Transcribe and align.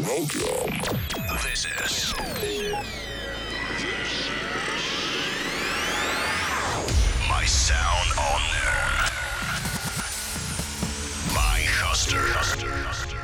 Welcome. 0.02 0.72
This 1.42 1.66
is. 1.66 2.14
This 2.14 2.14
is. 2.14 2.72
My 7.28 7.44
sound 7.44 8.10
on 8.18 8.42
air. 8.64 9.10
My 11.34 11.60
Hoster. 11.80 12.22
Hoster. 12.34 12.70
Hoster. 12.84 13.17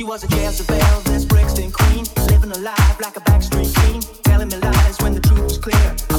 She 0.00 0.04
was 0.04 0.24
a 0.24 0.28
jazz 0.28 0.58
Elvis 0.62 1.28
Brixton 1.28 1.70
queen, 1.70 2.06
living 2.30 2.50
a 2.52 2.58
life 2.60 3.00
like 3.02 3.18
a 3.18 3.20
backstreet 3.20 3.70
queen. 3.80 4.00
telling 4.22 4.48
me 4.48 4.56
lies 4.56 4.98
when 5.02 5.12
the 5.12 5.20
truth 5.20 5.40
was 5.40 5.58
clear. 5.58 6.09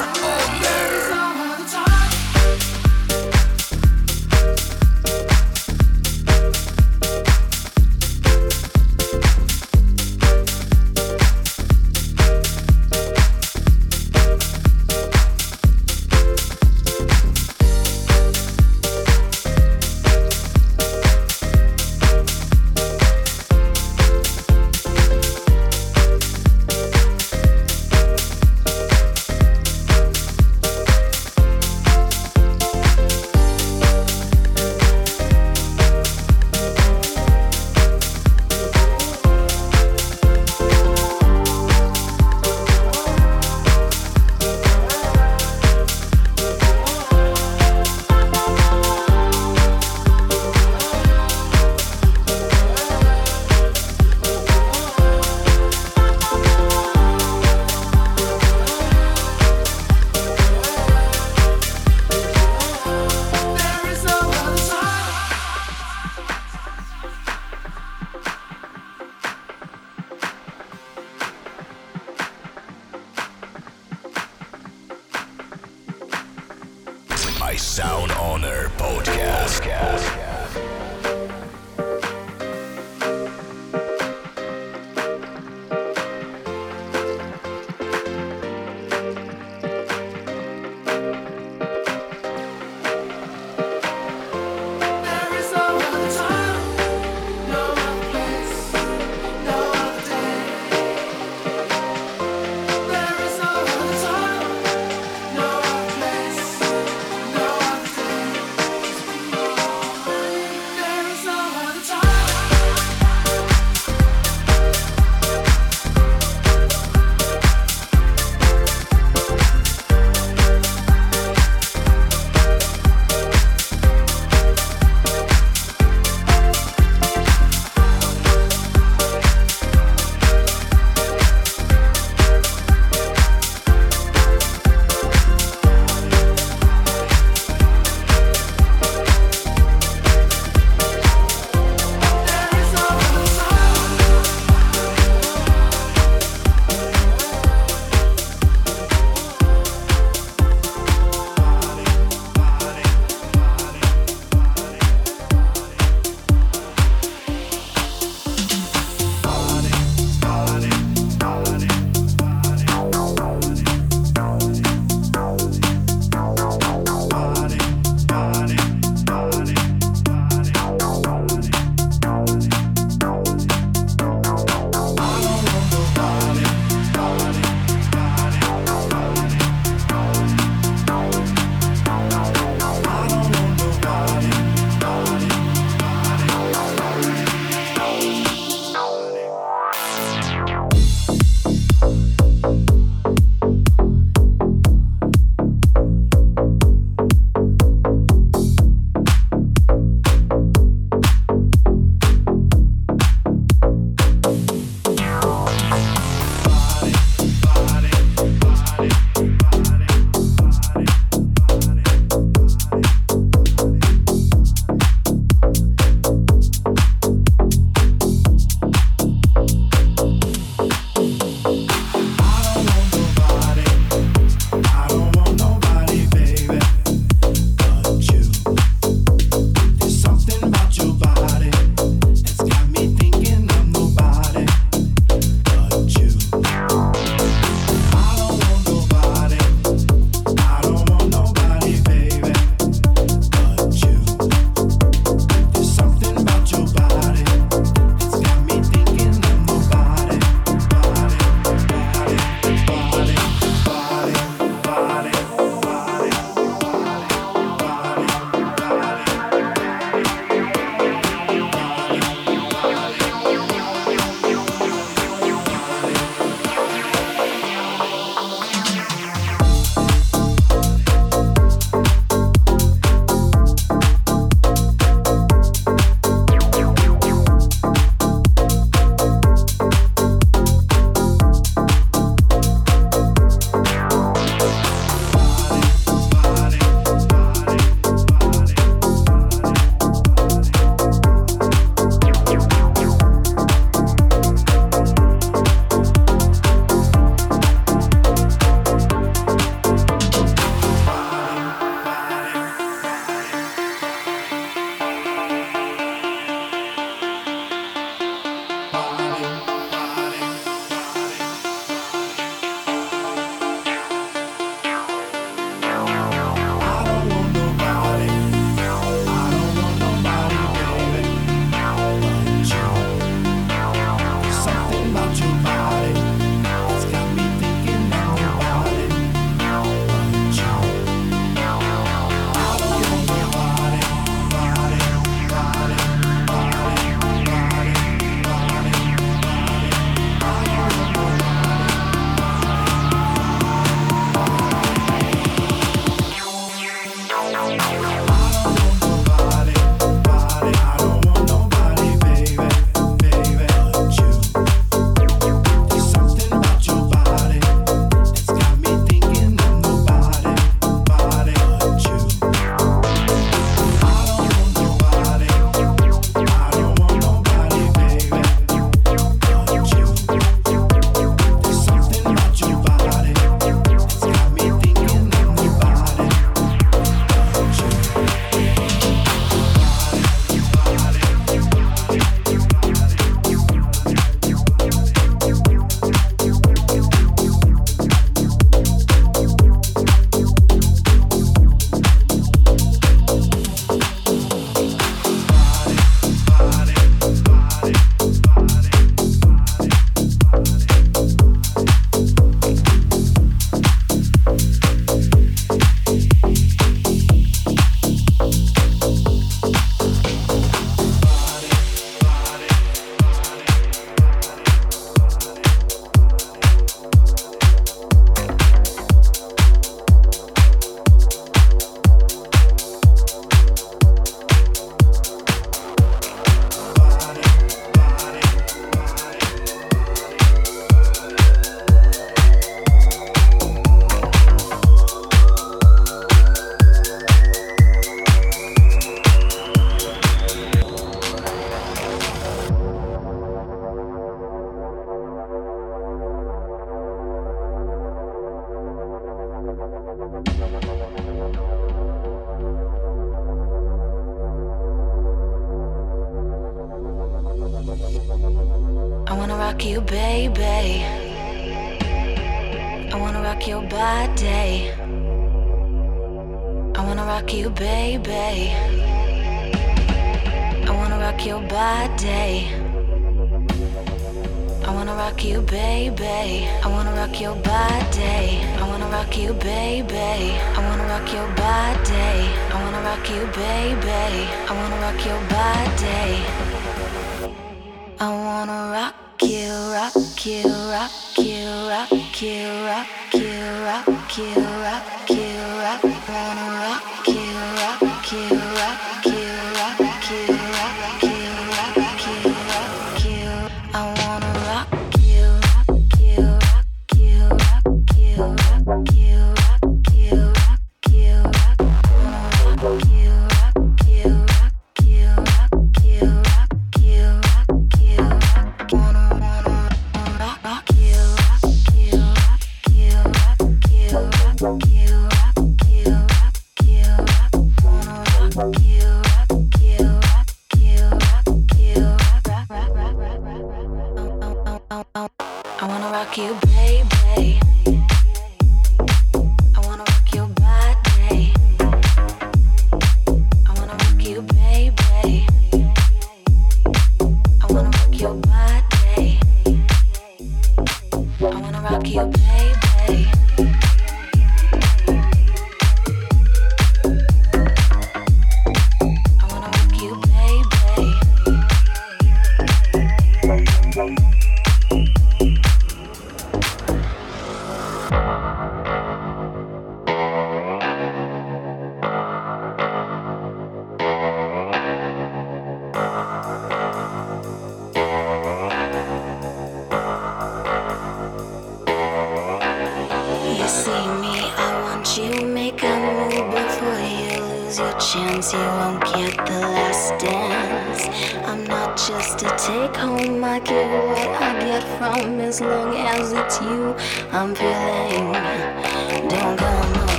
On 0.00 0.60
There 0.62 0.83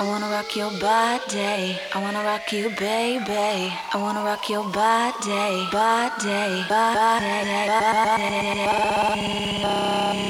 I 0.00 0.04
wanna 0.04 0.30
rock 0.30 0.56
your 0.56 0.70
body. 0.80 1.78
I 1.92 1.98
wanna 2.00 2.24
rock 2.24 2.50
you, 2.54 2.70
baby. 2.70 3.70
I 3.92 3.96
wanna 3.96 4.24
rock 4.24 4.48
your 4.48 4.64
body, 4.64 5.68
body, 5.70 6.64
body, 6.66 6.68
body. 6.70 8.56
body. 9.62 10.20